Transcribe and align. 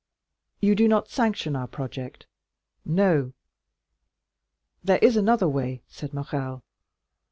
"You 0.61 0.73
do 0.73 0.87
not 0.87 1.09
sanction 1.09 1.55
our 1.55 1.67
project?" 1.67 2.25
"No." 2.83 3.33
"There 4.83 4.97
is 4.97 5.15
another 5.15 5.47
way," 5.47 5.83
said 5.87 6.11
Morrel. 6.11 6.63